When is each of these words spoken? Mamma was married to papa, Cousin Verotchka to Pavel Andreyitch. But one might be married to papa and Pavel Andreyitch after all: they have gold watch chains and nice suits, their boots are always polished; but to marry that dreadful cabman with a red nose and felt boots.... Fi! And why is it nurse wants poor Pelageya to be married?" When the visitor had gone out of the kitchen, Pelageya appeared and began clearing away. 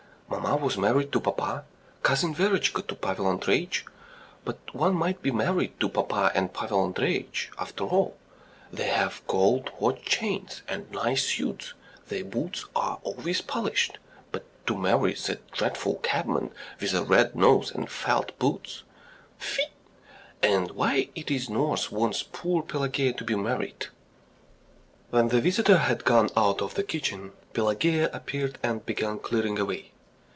Mamma 0.31 0.55
was 0.55 0.77
married 0.77 1.11
to 1.11 1.19
papa, 1.19 1.65
Cousin 2.03 2.33
Verotchka 2.33 2.81
to 2.87 2.95
Pavel 2.95 3.27
Andreyitch. 3.27 3.83
But 4.45 4.59
one 4.73 4.95
might 4.95 5.21
be 5.21 5.29
married 5.29 5.77
to 5.81 5.89
papa 5.89 6.31
and 6.33 6.53
Pavel 6.53 6.85
Andreyitch 6.85 7.49
after 7.59 7.83
all: 7.83 8.15
they 8.71 8.87
have 8.87 9.21
gold 9.27 9.71
watch 9.77 10.03
chains 10.05 10.61
and 10.69 10.89
nice 10.91 11.25
suits, 11.27 11.73
their 12.07 12.23
boots 12.23 12.65
are 12.77 12.99
always 13.03 13.41
polished; 13.41 13.99
but 14.31 14.45
to 14.67 14.77
marry 14.77 15.13
that 15.15 15.51
dreadful 15.51 15.95
cabman 15.95 16.51
with 16.79 16.93
a 16.93 17.03
red 17.03 17.35
nose 17.35 17.69
and 17.69 17.91
felt 17.91 18.37
boots.... 18.39 18.83
Fi! 19.37 19.63
And 20.41 20.71
why 20.71 21.09
is 21.13 21.47
it 21.47 21.51
nurse 21.51 21.91
wants 21.91 22.23
poor 22.23 22.63
Pelageya 22.63 23.17
to 23.17 23.25
be 23.25 23.35
married?" 23.35 23.87
When 25.09 25.27
the 25.27 25.41
visitor 25.41 25.79
had 25.79 26.05
gone 26.05 26.29
out 26.37 26.61
of 26.61 26.75
the 26.75 26.83
kitchen, 26.83 27.33
Pelageya 27.53 28.09
appeared 28.13 28.57
and 28.63 28.85
began 28.85 29.19
clearing 29.19 29.59
away. 29.59 29.87